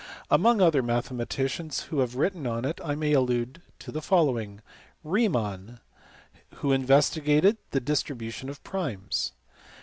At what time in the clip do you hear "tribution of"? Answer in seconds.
8.01-8.63